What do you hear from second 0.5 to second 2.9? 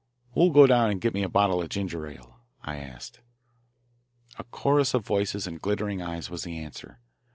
down and get me a bottle of ginger ale?" I